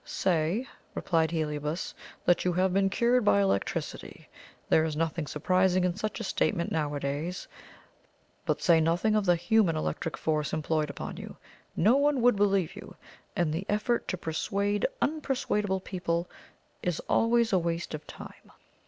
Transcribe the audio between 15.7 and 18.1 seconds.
people is always a waste of